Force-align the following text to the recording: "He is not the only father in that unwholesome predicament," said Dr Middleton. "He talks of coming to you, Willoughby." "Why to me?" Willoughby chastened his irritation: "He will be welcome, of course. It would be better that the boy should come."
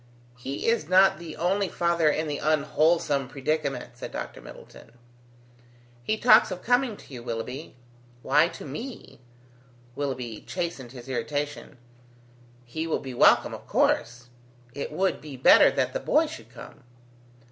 "He 0.35 0.65
is 0.67 0.89
not 0.89 1.19
the 1.19 1.35
only 1.37 1.69
father 1.69 2.09
in 2.09 2.27
that 2.27 2.39
unwholesome 2.41 3.27
predicament," 3.27 3.91
said 3.97 4.11
Dr 4.11 4.41
Middleton. 4.41 4.93
"He 6.03 6.17
talks 6.17 6.49
of 6.49 6.63
coming 6.63 6.97
to 6.97 7.13
you, 7.13 7.21
Willoughby." 7.21 7.75
"Why 8.23 8.47
to 8.47 8.65
me?" 8.65 9.19
Willoughby 9.95 10.41
chastened 10.47 10.91
his 10.91 11.07
irritation: 11.07 11.77
"He 12.65 12.87
will 12.87 12.97
be 12.97 13.13
welcome, 13.13 13.53
of 13.53 13.67
course. 13.67 14.29
It 14.73 14.91
would 14.91 15.21
be 15.21 15.37
better 15.37 15.69
that 15.69 15.93
the 15.93 15.99
boy 15.99 16.25
should 16.25 16.49
come." 16.49 16.83